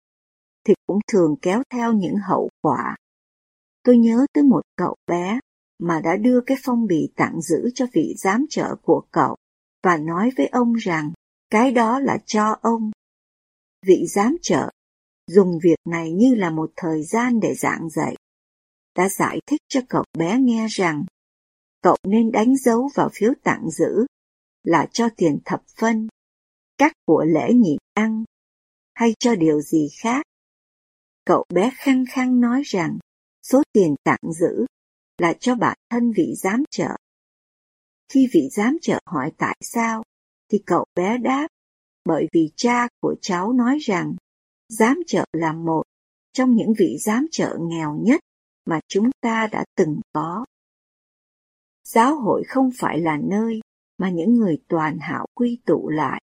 thì 0.67 0.75
cũng 0.87 0.99
thường 1.13 1.35
kéo 1.43 1.63
theo 1.73 1.93
những 1.93 2.17
hậu 2.29 2.49
quả. 2.63 2.97
Tôi 3.83 3.99
nhớ 3.99 4.27
tới 4.33 4.45
một 4.45 4.61
cậu 4.77 4.97
bé 5.07 5.41
mà 5.79 6.01
đã 6.05 6.17
đưa 6.17 6.41
cái 6.47 6.57
phong 6.63 6.87
bì 6.87 7.09
tặng 7.17 7.41
giữ 7.43 7.71
cho 7.75 7.87
vị 7.93 8.15
giám 8.17 8.47
trợ 8.51 8.77
của 8.83 9.03
cậu 9.11 9.37
và 9.83 9.97
nói 9.97 10.31
với 10.37 10.47
ông 10.47 10.73
rằng 10.73 11.13
cái 11.51 11.73
đó 11.73 11.99
là 11.99 12.19
cho 12.27 12.57
ông. 12.63 12.91
Vị 13.87 14.07
giám 14.09 14.37
trợ 14.43 14.71
dùng 15.27 15.59
việc 15.63 15.79
này 15.89 16.13
như 16.13 16.35
là 16.35 16.51
một 16.51 16.71
thời 16.77 17.03
gian 17.03 17.41
để 17.41 17.55
giảng 17.55 17.89
dạy. 17.91 18.17
Đã 18.97 19.09
giải 19.09 19.41
thích 19.47 19.61
cho 19.69 19.81
cậu 19.89 20.05
bé 20.19 20.39
nghe 20.41 20.67
rằng 20.71 21.05
cậu 21.83 21.97
nên 22.05 22.33
đánh 22.33 22.57
dấu 22.57 22.91
vào 22.95 23.11
phiếu 23.13 23.33
tặng 23.43 23.71
giữ 23.71 24.07
là 24.63 24.87
cho 24.93 25.09
tiền 25.17 25.39
thập 25.45 25.63
phân, 25.77 26.09
các 26.81 26.93
của 27.07 27.25
lễ 27.25 27.53
nhịn 27.55 27.79
ăn, 27.95 28.25
hay 28.95 29.15
cho 29.19 29.35
điều 29.35 29.61
gì 29.61 29.89
khác. 30.03 30.27
Cậu 31.25 31.45
bé 31.55 31.71
khăng 31.75 32.05
khăng 32.11 32.41
nói 32.41 32.63
rằng 32.65 32.99
số 33.43 33.63
tiền 33.73 33.95
tặng 34.05 34.33
giữ 34.41 34.67
là 35.19 35.33
cho 35.41 35.55
bản 35.55 35.79
thân 35.91 36.13
vị 36.17 36.35
giám 36.37 36.65
trợ. 36.71 36.97
Khi 38.13 38.29
vị 38.33 38.49
giám 38.53 38.77
trợ 38.83 39.01
hỏi 39.07 39.33
tại 39.39 39.57
sao, 39.61 40.03
thì 40.49 40.63
cậu 40.67 40.85
bé 40.95 41.19
đáp, 41.19 41.49
bởi 42.05 42.27
vì 42.33 42.51
cha 42.57 42.89
của 43.01 43.15
cháu 43.21 43.53
nói 43.53 43.79
rằng 43.79 44.15
giám 44.69 44.99
trợ 45.07 45.25
là 45.33 45.53
một 45.53 45.83
trong 46.33 46.55
những 46.55 46.73
vị 46.79 46.97
giám 47.01 47.27
trợ 47.31 47.59
nghèo 47.61 47.99
nhất 48.03 48.21
mà 48.65 48.81
chúng 48.89 49.11
ta 49.21 49.49
đã 49.53 49.65
từng 49.77 50.01
có. 50.13 50.47
Giáo 51.85 52.21
hội 52.21 52.45
không 52.49 52.71
phải 52.79 53.01
là 53.01 53.19
nơi 53.23 53.61
mà 53.99 54.11
những 54.11 54.35
người 54.35 54.59
toàn 54.69 54.99
hảo 55.01 55.27
quy 55.35 55.59
tụ 55.67 55.89
lại 55.89 56.21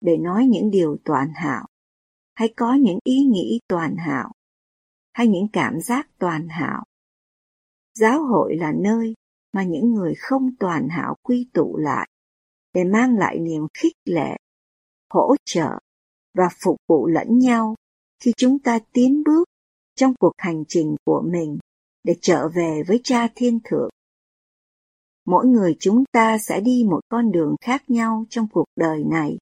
để 0.00 0.16
nói 0.16 0.46
những 0.46 0.70
điều 0.70 0.96
toàn 1.04 1.32
hảo, 1.34 1.66
hay 2.34 2.52
có 2.56 2.74
những 2.74 2.98
ý 3.04 3.16
nghĩ 3.24 3.60
toàn 3.68 3.96
hảo, 3.96 4.32
hay 5.12 5.28
những 5.28 5.48
cảm 5.52 5.80
giác 5.80 6.08
toàn 6.18 6.48
hảo. 6.48 6.84
Giáo 7.94 8.24
hội 8.24 8.56
là 8.56 8.72
nơi 8.72 9.14
mà 9.52 9.64
những 9.64 9.92
người 9.92 10.14
không 10.18 10.56
toàn 10.58 10.88
hảo 10.88 11.16
quy 11.22 11.48
tụ 11.52 11.76
lại 11.76 12.08
để 12.74 12.84
mang 12.84 13.16
lại 13.18 13.38
niềm 13.38 13.66
khích 13.74 13.96
lệ, 14.04 14.36
hỗ 15.10 15.36
trợ 15.44 15.78
và 16.34 16.48
phục 16.64 16.76
vụ 16.88 17.06
lẫn 17.06 17.38
nhau 17.38 17.74
khi 18.22 18.32
chúng 18.36 18.58
ta 18.58 18.78
tiến 18.92 19.22
bước 19.24 19.44
trong 19.94 20.14
cuộc 20.18 20.32
hành 20.38 20.64
trình 20.68 20.96
của 21.04 21.22
mình 21.32 21.58
để 22.04 22.16
trở 22.20 22.48
về 22.48 22.82
với 22.88 23.00
cha 23.04 23.28
thiên 23.34 23.58
thượng. 23.64 23.90
Mỗi 25.26 25.46
người 25.46 25.76
chúng 25.80 26.04
ta 26.12 26.38
sẽ 26.38 26.60
đi 26.60 26.84
một 26.90 27.00
con 27.08 27.32
đường 27.32 27.56
khác 27.60 27.90
nhau 27.90 28.24
trong 28.30 28.46
cuộc 28.52 28.66
đời 28.76 29.04
này. 29.04 29.38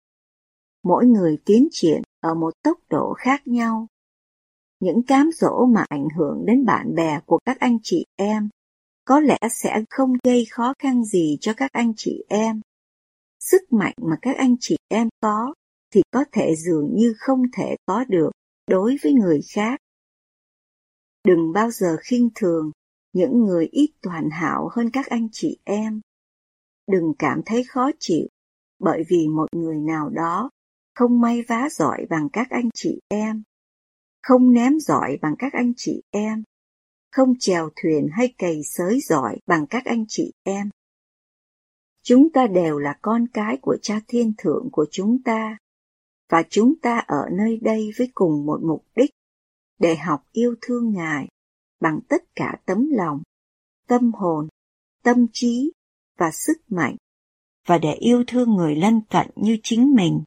Mỗi 0.84 1.06
người 1.06 1.38
tiến 1.44 1.68
triển 1.70 2.02
ở 2.20 2.34
một 2.34 2.62
tốc 2.62 2.78
độ 2.90 3.14
khác 3.18 3.46
nhau. 3.46 3.86
Những 4.80 5.02
cám 5.02 5.30
dỗ 5.32 5.66
mà 5.66 5.84
ảnh 5.88 6.08
hưởng 6.16 6.46
đến 6.46 6.64
bạn 6.64 6.94
bè 6.94 7.20
của 7.26 7.38
các 7.44 7.60
anh 7.60 7.78
chị 7.82 8.04
em, 8.16 8.48
có 9.04 9.20
lẽ 9.20 9.38
sẽ 9.50 9.84
không 9.90 10.12
gây 10.24 10.46
khó 10.50 10.74
khăn 10.78 11.04
gì 11.04 11.38
cho 11.40 11.52
các 11.56 11.72
anh 11.72 11.92
chị 11.96 12.24
em. 12.28 12.60
Sức 13.40 13.72
mạnh 13.72 13.94
mà 14.02 14.16
các 14.22 14.36
anh 14.36 14.56
chị 14.60 14.76
em 14.88 15.08
có, 15.20 15.54
thì 15.90 16.02
có 16.10 16.24
thể 16.32 16.54
dường 16.56 16.90
như 16.94 17.14
không 17.18 17.42
thể 17.56 17.76
có 17.86 18.04
được 18.08 18.30
đối 18.66 18.96
với 19.02 19.12
người 19.12 19.40
khác. 19.54 19.80
Đừng 21.24 21.52
bao 21.52 21.70
giờ 21.70 21.96
khinh 22.00 22.28
thường 22.34 22.70
những 23.12 23.44
người 23.44 23.68
ít 23.72 23.90
toàn 24.02 24.30
hảo 24.30 24.68
hơn 24.72 24.90
các 24.92 25.06
anh 25.06 25.28
chị 25.32 25.58
em. 25.64 26.00
Đừng 26.86 27.12
cảm 27.18 27.40
thấy 27.46 27.64
khó 27.68 27.90
chịu 27.98 28.26
bởi 28.78 29.02
vì 29.08 29.28
một 29.28 29.54
người 29.54 29.76
nào 29.80 30.08
đó 30.08 30.50
không 30.94 31.20
may 31.20 31.42
vá 31.42 31.68
giỏi 31.70 32.06
bằng 32.10 32.28
các 32.32 32.46
anh 32.50 32.68
chị 32.74 33.00
em, 33.08 33.42
không 34.22 34.52
ném 34.52 34.80
giỏi 34.80 35.18
bằng 35.22 35.34
các 35.38 35.52
anh 35.52 35.72
chị 35.76 36.02
em, 36.10 36.42
không 37.12 37.34
chèo 37.38 37.70
thuyền 37.76 38.08
hay 38.12 38.34
cày 38.38 38.60
sới 38.64 39.00
giỏi 39.00 39.38
bằng 39.46 39.66
các 39.70 39.84
anh 39.84 40.04
chị 40.08 40.32
em. 40.42 40.70
Chúng 42.02 42.32
ta 42.32 42.46
đều 42.46 42.78
là 42.78 42.98
con 43.02 43.26
cái 43.32 43.58
của 43.62 43.76
cha 43.82 44.00
thiên 44.08 44.32
thượng 44.38 44.68
của 44.72 44.86
chúng 44.90 45.22
ta. 45.22 45.58
Và 46.30 46.42
chúng 46.50 46.74
ta 46.82 46.98
ở 46.98 47.28
nơi 47.32 47.58
đây 47.62 47.90
với 47.98 48.10
cùng 48.14 48.46
một 48.46 48.60
mục 48.62 48.84
đích. 48.96 49.10
Để 49.78 49.96
học 49.96 50.24
yêu 50.32 50.54
thương 50.60 50.92
ngài 50.92 51.28
bằng 51.80 52.00
tất 52.08 52.22
cả 52.34 52.56
tấm 52.66 52.88
lòng 52.90 53.22
tâm 53.88 54.12
hồn 54.12 54.48
tâm 55.02 55.26
trí 55.32 55.72
và 56.18 56.30
sức 56.32 56.56
mạnh. 56.68 56.96
Và 57.66 57.78
để 57.78 57.92
yêu 57.92 58.24
thương 58.26 58.50
người 58.50 58.76
lân 58.76 59.00
cận 59.10 59.30
như 59.36 59.58
chính 59.62 59.94
mình 59.94 60.22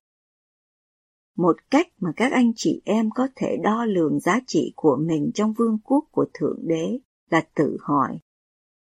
một 1.38 1.56
cách 1.72 1.88
mà 1.98 2.10
các 2.16 2.32
anh 2.32 2.52
chị 2.56 2.82
em 2.86 3.10
có 3.16 3.28
thể 3.36 3.58
đo 3.64 3.86
lường 3.86 4.20
giá 4.20 4.40
trị 4.48 4.74
của 4.76 4.98
mình 5.08 5.32
trong 5.34 5.54
vương 5.54 5.78
quốc 5.84 6.06
của 6.12 6.26
thượng 6.34 6.60
đế 6.64 7.00
là 7.30 7.42
tự 7.56 7.78
hỏi 7.82 8.20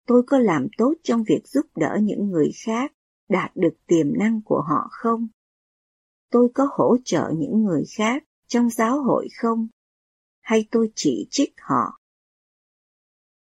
tôi 0.07 0.23
có 0.27 0.39
làm 0.39 0.67
tốt 0.79 0.95
trong 1.03 1.23
việc 1.29 1.47
giúp 1.47 1.67
đỡ 1.77 1.99
những 2.03 2.31
người 2.31 2.51
khác 2.65 2.93
đạt 3.29 3.57
được 3.57 3.75
tiềm 3.87 4.19
năng 4.19 4.43
của 4.45 4.63
họ 4.69 4.89
không 4.91 5.29
tôi 6.31 6.49
có 6.55 6.69
hỗ 6.77 6.97
trợ 7.05 7.31
những 7.37 7.65
người 7.65 7.85
khác 7.97 8.25
trong 8.49 8.71
giáo 8.71 9.03
hội 9.03 9.29
không? 9.37 9.69
Hay 10.41 10.69
tôi 10.71 10.91
chỉ 10.95 11.29
trích 11.31 11.53
họ? 11.59 12.01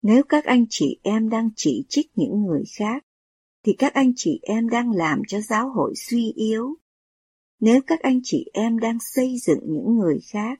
Nếu 0.02 0.24
các 0.30 0.46
anh 0.46 0.66
chị 0.70 1.00
em 1.04 1.30
đang 1.30 1.50
chỉ 1.56 1.86
trích 1.90 2.12
những 2.16 2.42
người 2.42 2.64
khác, 2.78 3.04
thì 3.64 3.76
các 3.78 3.94
anh 3.94 4.14
chị 4.16 4.40
em 4.42 4.70
đang 4.70 4.92
làm 4.92 5.22
cho 5.28 5.42
giáo 5.42 5.70
hội 5.70 5.94
suy 5.96 6.32
yếu. 6.36 6.76
Nếu 7.60 7.82
các 7.88 8.00
anh 8.00 8.20
chị 8.24 8.50
em 8.54 8.80
đang 8.80 8.98
xây 9.16 9.36
dựng 9.46 9.60
những 9.64 9.96
người 9.96 10.20
khác, 10.32 10.60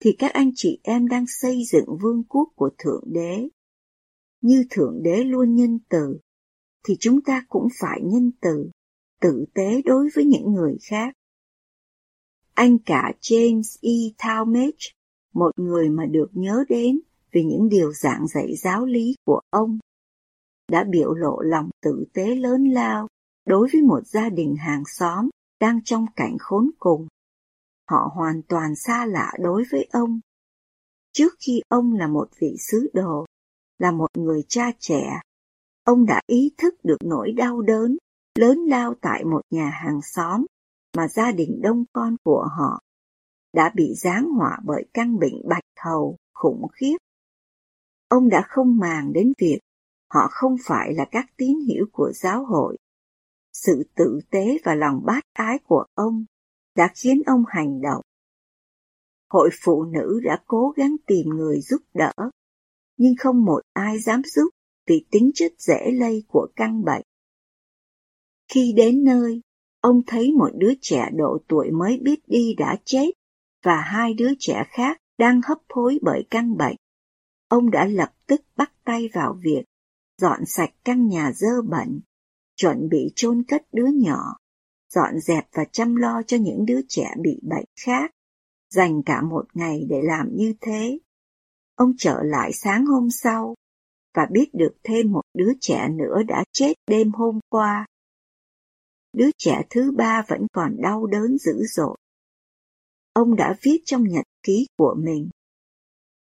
thì 0.00 0.16
các 0.18 0.32
anh 0.32 0.50
chị 0.54 0.80
em 0.82 1.08
đang 1.08 1.24
xây 1.40 1.62
dựng 1.72 1.86
vương 2.02 2.24
quốc 2.28 2.48
của 2.56 2.70
Thượng 2.78 3.04
Đế. 3.06 3.48
Như 4.40 4.64
Thượng 4.70 5.02
Đế 5.02 5.24
luôn 5.24 5.54
nhân 5.54 5.78
từ, 5.88 6.18
thì 6.88 6.96
chúng 7.00 7.20
ta 7.20 7.46
cũng 7.48 7.68
phải 7.80 8.00
nhân 8.04 8.30
từ, 8.40 8.70
tử 9.20 9.44
tế 9.54 9.82
đối 9.84 10.08
với 10.14 10.24
những 10.24 10.52
người 10.52 10.76
khác. 10.90 11.14
Anh 12.54 12.78
cả 12.78 13.12
James 13.20 13.78
E. 13.82 14.14
Talmage, 14.18 14.92
một 15.34 15.58
người 15.58 15.88
mà 15.88 16.06
được 16.06 16.28
nhớ 16.32 16.64
đến 16.68 17.00
vì 17.32 17.44
những 17.44 17.68
điều 17.68 17.92
giảng 17.92 18.26
dạy 18.26 18.56
giáo 18.56 18.86
lý 18.86 19.14
của 19.24 19.40
ông, 19.50 19.78
đã 20.72 20.84
biểu 20.90 21.14
lộ 21.14 21.40
lòng 21.40 21.70
tử 21.82 22.04
tế 22.12 22.34
lớn 22.34 22.64
lao 22.64 23.08
đối 23.46 23.68
với 23.72 23.82
một 23.82 24.06
gia 24.06 24.28
đình 24.28 24.56
hàng 24.56 24.82
xóm 24.98 25.28
đang 25.60 25.80
trong 25.84 26.06
cảnh 26.16 26.36
khốn 26.40 26.70
cùng. 26.78 27.06
Họ 27.90 28.10
hoàn 28.14 28.42
toàn 28.48 28.76
xa 28.76 29.06
lạ 29.06 29.32
đối 29.40 29.64
với 29.72 29.88
ông. 29.92 30.20
Trước 31.12 31.34
khi 31.46 31.60
ông 31.68 31.92
là 31.92 32.06
một 32.06 32.28
vị 32.40 32.56
sứ 32.58 32.90
đồ, 32.94 33.26
là 33.78 33.90
một 33.90 34.08
người 34.16 34.42
cha 34.48 34.70
trẻ, 34.78 35.20
ông 35.84 36.06
đã 36.06 36.20
ý 36.26 36.54
thức 36.58 36.74
được 36.82 36.96
nỗi 37.04 37.32
đau 37.32 37.60
đớn 37.60 37.96
lớn 38.34 38.58
lao 38.58 38.94
tại 39.00 39.24
một 39.24 39.40
nhà 39.50 39.70
hàng 39.70 40.00
xóm 40.02 40.46
mà 40.96 41.08
gia 41.08 41.32
đình 41.32 41.60
đông 41.62 41.84
con 41.92 42.16
của 42.24 42.48
họ 42.58 42.80
đã 43.52 43.72
bị 43.74 43.94
giáng 43.94 44.24
họa 44.24 44.58
bởi 44.64 44.86
căn 44.94 45.18
bệnh 45.18 45.48
bạch 45.48 45.64
hầu 45.80 46.16
khủng 46.34 46.66
khiếp. 46.72 46.96
Ông 48.08 48.28
đã 48.28 48.44
không 48.48 48.76
màng 48.76 49.12
đến 49.12 49.32
việc 49.38 49.58
họ 50.10 50.28
không 50.30 50.56
phải 50.64 50.94
là 50.94 51.04
các 51.10 51.26
tín 51.36 51.58
hữu 51.68 51.86
của 51.92 52.12
giáo 52.14 52.44
hội. 52.44 52.76
Sự 53.64 53.82
tự 53.94 54.20
tế 54.30 54.58
và 54.64 54.74
lòng 54.74 55.02
bát 55.06 55.24
ái 55.32 55.58
của 55.64 55.84
ông 55.94 56.24
đã 56.76 56.88
khiến 56.94 57.22
ông 57.26 57.42
hành 57.48 57.80
động. 57.80 58.02
Hội 59.30 59.50
phụ 59.62 59.84
nữ 59.84 60.20
đã 60.24 60.42
cố 60.46 60.72
gắng 60.76 60.96
tìm 61.06 61.28
người 61.28 61.60
giúp 61.60 61.82
đỡ, 61.94 62.12
nhưng 62.96 63.14
không 63.18 63.44
một 63.44 63.60
ai 63.72 63.98
dám 63.98 64.22
giúp 64.24 64.48
vì 64.86 65.06
tính 65.10 65.30
chất 65.34 65.52
dễ 65.58 65.90
lây 65.92 66.24
của 66.28 66.48
căn 66.56 66.84
bệnh. 66.84 67.02
Khi 68.48 68.72
đến 68.76 69.04
nơi, 69.04 69.40
ông 69.80 70.02
thấy 70.06 70.32
một 70.32 70.50
đứa 70.54 70.72
trẻ 70.80 71.10
độ 71.14 71.38
tuổi 71.48 71.70
mới 71.70 71.98
biết 72.02 72.20
đi 72.26 72.54
đã 72.58 72.76
chết 72.84 73.10
và 73.64 73.80
hai 73.80 74.14
đứa 74.14 74.30
trẻ 74.38 74.64
khác 74.68 74.98
đang 75.18 75.40
hấp 75.48 75.58
hối 75.68 75.98
bởi 76.02 76.26
căn 76.30 76.56
bệnh. 76.56 76.76
Ông 77.48 77.70
đã 77.70 77.86
lập 77.86 78.12
tức 78.26 78.40
bắt 78.56 78.72
tay 78.84 79.08
vào 79.12 79.38
việc 79.44 79.64
dọn 80.20 80.40
sạch 80.46 80.70
căn 80.84 81.08
nhà 81.08 81.32
dơ 81.34 81.62
bẩn, 81.70 82.00
chuẩn 82.56 82.88
bị 82.88 83.12
chôn 83.16 83.42
cất 83.48 83.62
đứa 83.72 83.86
nhỏ, 83.94 84.36
dọn 84.94 85.20
dẹp 85.20 85.44
và 85.52 85.64
chăm 85.72 85.96
lo 85.96 86.22
cho 86.26 86.36
những 86.36 86.66
đứa 86.66 86.80
trẻ 86.88 87.14
bị 87.22 87.40
bệnh 87.42 87.64
khác, 87.84 88.10
dành 88.70 89.02
cả 89.06 89.22
một 89.22 89.44
ngày 89.54 89.86
để 89.88 90.00
làm 90.02 90.28
như 90.36 90.54
thế. 90.60 90.98
Ông 91.74 91.92
trở 91.98 92.22
lại 92.22 92.52
sáng 92.52 92.86
hôm 92.86 93.10
sau 93.10 93.54
và 94.14 94.26
biết 94.30 94.50
được 94.52 94.76
thêm 94.82 95.12
một 95.12 95.22
đứa 95.34 95.52
trẻ 95.60 95.88
nữa 95.88 96.22
đã 96.28 96.44
chết 96.52 96.72
đêm 96.86 97.12
hôm 97.12 97.40
qua. 97.48 97.86
Đứa 99.12 99.30
trẻ 99.38 99.62
thứ 99.70 99.92
ba 99.96 100.24
vẫn 100.28 100.46
còn 100.52 100.76
đau 100.82 101.06
đớn 101.06 101.38
dữ 101.38 101.62
dội. 101.74 101.96
Ông 103.12 103.36
đã 103.36 103.56
viết 103.62 103.78
trong 103.84 104.08
nhật 104.08 104.24
ký 104.42 104.66
của 104.78 104.96
mình. 104.98 105.28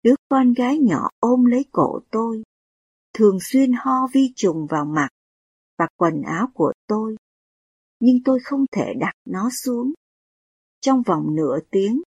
Đứa 0.03 0.15
con 0.29 0.53
gái 0.53 0.79
nhỏ 0.79 1.09
ôm 1.21 1.45
lấy 1.45 1.65
cổ 1.73 2.01
tôi, 2.11 2.43
thường 3.15 3.39
xuyên 3.41 3.73
ho 3.73 4.07
vi 4.13 4.33
trùng 4.37 4.67
vào 4.67 4.85
mặt 4.85 5.09
và 5.79 5.87
quần 5.97 6.23
áo 6.23 6.47
của 6.55 6.73
tôi, 6.87 7.17
nhưng 8.01 8.17
tôi 8.25 8.39
không 8.45 8.65
thể 8.73 8.95
đặt 9.01 9.13
nó 9.25 9.51
xuống. 9.51 9.93
Trong 10.81 11.03
vòng 11.03 11.35
nửa 11.35 11.59
tiếng, 11.71 12.03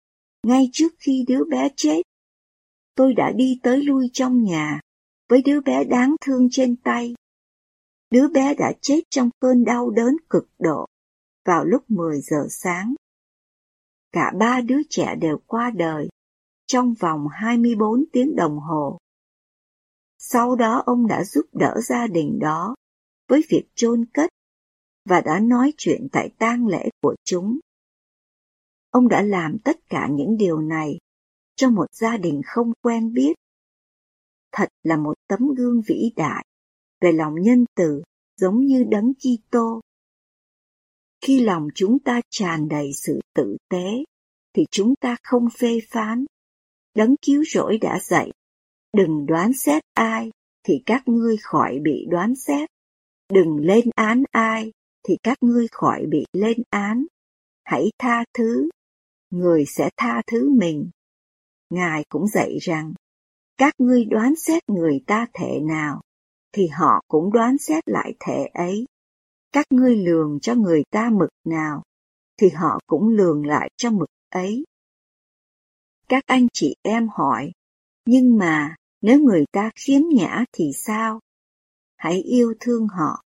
ngay 0.42 0.68
trước 0.72 0.92
khi 0.98 1.24
đứa 1.28 1.44
bé 1.44 1.68
chết, 1.76 2.02
tôi 2.94 3.14
đã 3.14 3.32
đi 3.36 3.60
tới 3.62 3.82
lui 3.82 4.10
trong 4.12 4.44
nhà 4.44 4.80
với 5.28 5.42
đứa 5.42 5.60
bé 5.60 5.84
đáng 5.84 6.16
thương 6.20 6.48
trên 6.50 6.76
tay. 6.76 7.14
Đứa 8.10 8.28
bé 8.28 8.54
đã 8.54 8.72
chết 8.80 9.00
trong 9.10 9.30
cơn 9.40 9.64
đau 9.64 9.90
đớn 9.90 10.16
cực 10.30 10.48
độ 10.58 10.86
vào 11.44 11.64
lúc 11.64 11.90
10 11.90 12.20
giờ 12.20 12.46
sáng. 12.50 12.94
Cả 14.12 14.32
ba 14.38 14.60
đứa 14.60 14.80
trẻ 14.90 15.14
đều 15.20 15.38
qua 15.46 15.70
đời 15.70 16.08
trong 16.66 16.94
vòng 16.94 17.26
24 17.32 18.04
tiếng 18.12 18.36
đồng 18.36 18.58
hồ. 18.58 18.98
Sau 20.18 20.56
đó 20.56 20.82
ông 20.86 21.06
đã 21.06 21.24
giúp 21.24 21.46
đỡ 21.52 21.74
gia 21.88 22.06
đình 22.06 22.38
đó 22.40 22.74
với 23.28 23.44
việc 23.50 23.64
chôn 23.74 24.04
cất 24.14 24.30
và 25.04 25.20
đã 25.20 25.40
nói 25.40 25.72
chuyện 25.76 26.08
tại 26.12 26.30
tang 26.38 26.66
lễ 26.66 26.88
của 27.02 27.16
chúng. 27.24 27.58
Ông 28.90 29.08
đã 29.08 29.22
làm 29.22 29.56
tất 29.64 29.76
cả 29.88 30.08
những 30.10 30.36
điều 30.36 30.60
này 30.60 30.98
cho 31.56 31.70
một 31.70 31.86
gia 31.92 32.16
đình 32.16 32.42
không 32.46 32.72
quen 32.82 33.12
biết. 33.12 33.32
Thật 34.52 34.68
là 34.82 34.96
một 34.96 35.14
tấm 35.28 35.40
gương 35.56 35.82
vĩ 35.86 36.12
đại 36.16 36.44
về 37.00 37.12
lòng 37.12 37.34
nhân 37.40 37.64
từ 37.76 38.02
giống 38.36 38.66
như 38.66 38.84
đấng 38.90 39.12
Kitô. 39.14 39.80
Khi 41.20 41.40
lòng 41.40 41.68
chúng 41.74 41.98
ta 41.98 42.20
tràn 42.30 42.68
đầy 42.68 42.90
sự 42.94 43.20
tử 43.34 43.56
tế, 43.68 44.04
thì 44.54 44.64
chúng 44.70 44.94
ta 45.00 45.16
không 45.22 45.48
phê 45.58 45.78
phán. 45.88 46.24
Đấng 46.94 47.14
cứu 47.26 47.44
rỗi 47.44 47.78
đã 47.78 48.00
dạy, 48.02 48.30
đừng 48.92 49.26
đoán 49.26 49.52
xét 49.52 49.82
ai, 49.94 50.30
thì 50.62 50.82
các 50.86 51.02
ngươi 51.08 51.36
khỏi 51.42 51.78
bị 51.82 52.06
đoán 52.10 52.34
xét. 52.36 52.68
Đừng 53.32 53.56
lên 53.56 53.90
án 53.94 54.22
ai, 54.30 54.72
thì 55.02 55.16
các 55.22 55.38
ngươi 55.40 55.66
khỏi 55.72 56.06
bị 56.08 56.24
lên 56.32 56.62
án. 56.70 57.06
Hãy 57.64 57.90
tha 57.98 58.24
thứ, 58.34 58.68
người 59.30 59.64
sẽ 59.66 59.90
tha 59.96 60.22
thứ 60.26 60.50
mình. 60.50 60.90
Ngài 61.70 62.04
cũng 62.08 62.26
dạy 62.26 62.58
rằng, 62.60 62.94
các 63.56 63.74
ngươi 63.78 64.04
đoán 64.04 64.34
xét 64.36 64.68
người 64.68 65.00
ta 65.06 65.26
thể 65.34 65.60
nào, 65.60 66.00
thì 66.52 66.66
họ 66.66 67.02
cũng 67.08 67.32
đoán 67.32 67.58
xét 67.58 67.88
lại 67.88 68.14
thể 68.20 68.46
ấy. 68.54 68.86
Các 69.52 69.66
ngươi 69.70 69.96
lường 69.96 70.38
cho 70.42 70.54
người 70.54 70.82
ta 70.90 71.10
mực 71.10 71.30
nào, 71.44 71.82
thì 72.40 72.48
họ 72.48 72.80
cũng 72.86 73.08
lường 73.08 73.46
lại 73.46 73.70
cho 73.76 73.90
mực 73.90 74.08
ấy. 74.28 74.64
Các 76.08 76.24
anh 76.26 76.46
chị 76.52 76.74
em 76.82 77.08
hỏi, 77.08 77.52
nhưng 78.06 78.38
mà 78.38 78.76
nếu 79.02 79.18
người 79.18 79.44
ta 79.52 79.70
khiếm 79.74 80.02
nhã 80.14 80.44
thì 80.52 80.64
sao? 80.74 81.20
Hãy 81.98 82.22
yêu 82.22 82.54
thương 82.60 82.88
họ. 82.88 83.22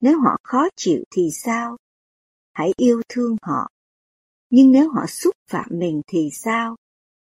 Nếu 0.00 0.20
họ 0.20 0.36
khó 0.42 0.68
chịu 0.76 1.04
thì 1.10 1.30
sao? 1.32 1.76
Hãy 2.52 2.72
yêu 2.76 3.02
thương 3.08 3.36
họ. 3.42 3.68
Nhưng 4.50 4.70
nếu 4.70 4.90
họ 4.90 5.06
xúc 5.06 5.34
phạm 5.50 5.68
mình 5.70 6.02
thì 6.06 6.30
sao? 6.32 6.76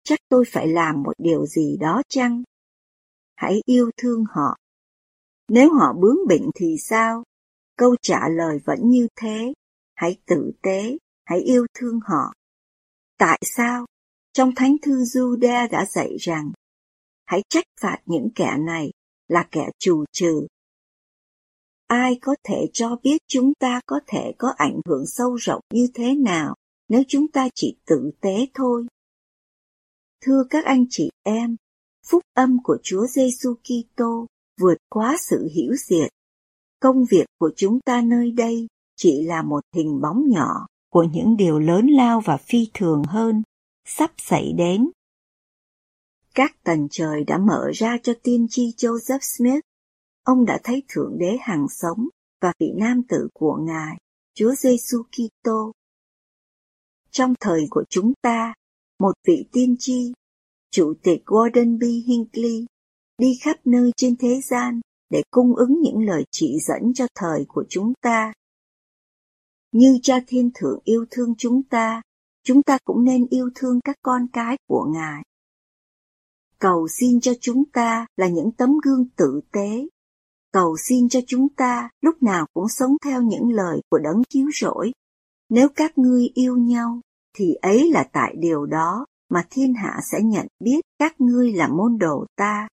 Chắc 0.03 0.19
tôi 0.29 0.45
phải 0.53 0.69
làm 0.69 1.03
một 1.03 1.13
điều 1.19 1.47
gì 1.47 1.77
đó 1.81 2.03
chăng? 2.09 2.43
Hãy 3.37 3.61
yêu 3.65 3.91
thương 3.97 4.25
họ. 4.29 4.57
Nếu 5.49 5.75
họ 5.75 5.93
bướng 5.93 6.19
bỉnh 6.29 6.51
thì 6.55 6.77
sao? 6.79 7.25
Câu 7.77 7.97
trả 8.03 8.29
lời 8.29 8.59
vẫn 8.65 8.79
như 8.91 9.09
thế. 9.17 9.53
Hãy 9.95 10.17
tử 10.27 10.53
tế, 10.63 10.99
hãy 11.25 11.41
yêu 11.41 11.67
thương 11.75 12.01
họ. 12.05 12.33
Tại 13.19 13.41
sao? 13.43 13.87
Trong 14.33 14.53
Thánh 14.57 14.77
thư 14.83 15.03
Jude 15.03 15.69
đã 15.71 15.85
dạy 15.85 16.17
rằng, 16.21 16.53
hãy 17.27 17.43
trách 17.49 17.65
phạt 17.81 17.99
những 18.07 18.29
kẻ 18.35 18.57
này 18.59 18.91
là 19.29 19.49
kẻ 19.51 19.71
trù 19.79 20.05
trừ. 20.13 20.47
Ai 21.87 22.19
có 22.21 22.37
thể 22.45 22.67
cho 22.73 22.97
biết 23.03 23.19
chúng 23.29 23.53
ta 23.55 23.81
có 23.87 24.01
thể 24.07 24.33
có 24.39 24.53
ảnh 24.57 24.81
hưởng 24.87 25.07
sâu 25.07 25.35
rộng 25.35 25.61
như 25.73 25.89
thế 25.95 26.15
nào 26.15 26.55
nếu 26.89 27.03
chúng 27.09 27.29
ta 27.29 27.49
chỉ 27.55 27.77
tử 27.87 28.11
tế 28.21 28.47
thôi? 28.55 28.87
Thưa 30.25 30.45
các 30.51 30.65
anh 30.65 30.85
chị 30.91 31.11
em, 31.23 31.57
phúc 32.07 32.23
âm 32.35 32.63
của 32.63 32.79
Chúa 32.83 33.07
Giêsu 33.07 33.55
Kitô 33.55 34.27
vượt 34.61 34.79
quá 34.89 35.17
sự 35.21 35.49
hiểu 35.55 35.73
diệt. 35.89 36.11
Công 36.81 37.05
việc 37.11 37.27
của 37.39 37.51
chúng 37.57 37.81
ta 37.81 38.01
nơi 38.01 38.31
đây 38.31 38.67
chỉ 38.97 39.23
là 39.23 39.43
một 39.43 39.61
hình 39.75 40.01
bóng 40.01 40.29
nhỏ 40.29 40.67
của 40.93 41.03
những 41.03 41.37
điều 41.37 41.59
lớn 41.59 41.87
lao 41.87 42.21
và 42.21 42.37
phi 42.37 42.71
thường 42.75 43.03
hơn 43.05 43.43
sắp 43.85 44.13
xảy 44.17 44.53
đến. 44.53 44.91
Các 46.39 46.57
tầng 46.65 46.89
trời 46.91 47.25
đã 47.25 47.39
mở 47.39 47.71
ra 47.75 47.99
cho 48.03 48.13
tiên 48.23 48.47
tri 48.51 48.63
Joseph 48.77 49.19
Smith. 49.37 49.61
Ông 50.23 50.45
đã 50.45 50.61
thấy 50.65 50.83
Thượng 50.89 51.19
Đế 51.19 51.37
hằng 51.41 51.67
sống 51.69 52.09
và 52.41 52.53
vị 52.59 52.67
nam 52.77 53.03
tử 53.09 53.29
của 53.35 53.57
Ngài, 53.57 53.97
Chúa 54.35 54.55
Giêsu 54.55 55.03
Kitô. 55.03 55.73
Trong 57.11 57.35
thời 57.41 57.67
của 57.71 57.85
chúng 57.91 58.13
ta, 58.23 58.55
một 58.99 59.13
vị 59.27 59.49
tiên 59.53 59.77
tri, 59.79 60.13
Chủ 60.71 60.95
tịch 61.03 61.23
Gordon 61.27 61.79
B. 61.79 61.83
Hinckley, 61.83 62.67
đi 63.19 63.39
khắp 63.43 63.57
nơi 63.65 63.91
trên 63.97 64.17
thế 64.17 64.41
gian 64.51 64.81
để 65.11 65.23
cung 65.31 65.57
ứng 65.57 65.81
những 65.83 66.07
lời 66.07 66.25
chỉ 66.31 66.59
dẫn 66.69 66.95
cho 66.95 67.07
thời 67.15 67.45
của 67.49 67.65
chúng 67.69 67.93
ta. 68.01 68.33
Như 69.73 69.99
cha 70.03 70.21
thiên 70.27 70.51
thượng 70.55 70.79
yêu 70.85 71.05
thương 71.11 71.35
chúng 71.39 71.63
ta, 71.63 72.03
chúng 72.43 72.63
ta 72.63 72.79
cũng 72.85 73.05
nên 73.05 73.27
yêu 73.31 73.51
thương 73.55 73.81
các 73.85 73.97
con 74.03 74.27
cái 74.33 74.57
của 74.69 74.87
Ngài. 74.95 75.23
Cầu 76.61 76.89
xin 76.89 77.21
cho 77.21 77.33
chúng 77.41 77.65
ta 77.73 78.07
là 78.17 78.29
những 78.29 78.53
tấm 78.53 78.79
gương 78.85 79.09
tử 79.17 79.41
tế. 79.53 79.89
Cầu 80.53 80.77
xin 80.89 81.09
cho 81.09 81.21
chúng 81.27 81.49
ta 81.49 81.91
lúc 82.01 82.23
nào 82.23 82.47
cũng 82.55 82.69
sống 82.69 82.97
theo 83.05 83.23
những 83.23 83.51
lời 83.51 83.81
của 83.91 83.99
đấng 83.99 84.23
cứu 84.31 84.51
rỗi. 84.61 84.93
Nếu 85.49 85.69
các 85.77 85.99
ngươi 85.99 86.29
yêu 86.35 86.57
nhau, 86.57 87.01
thì 87.37 87.55
ấy 87.55 87.91
là 87.91 88.09
tại 88.13 88.35
điều 88.39 88.67
đó 88.67 89.07
mà 89.29 89.47
thiên 89.51 89.75
hạ 89.75 90.01
sẽ 90.13 90.19
nhận 90.23 90.47
biết 90.61 90.81
các 90.99 91.21
ngươi 91.21 91.53
là 91.53 91.69
môn 91.69 91.99
đồ 91.99 92.27
ta. 92.37 92.69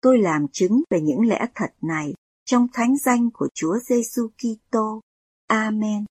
Tôi 0.00 0.18
làm 0.18 0.46
chứng 0.52 0.82
về 0.90 1.00
những 1.00 1.26
lẽ 1.26 1.46
thật 1.54 1.70
này 1.82 2.14
trong 2.44 2.66
thánh 2.72 2.96
danh 2.96 3.30
của 3.30 3.48
Chúa 3.54 3.78
Giêsu 3.78 4.28
Kitô. 4.28 5.00
Amen. 5.46 6.04